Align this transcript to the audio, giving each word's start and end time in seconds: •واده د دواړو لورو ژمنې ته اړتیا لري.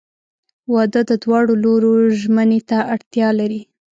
•واده 0.73 1.01
د 1.09 1.11
دواړو 1.23 1.53
لورو 1.63 1.93
ژمنې 2.21 2.59
ته 2.69 2.77
اړتیا 2.93 3.27
لري. 3.39 3.61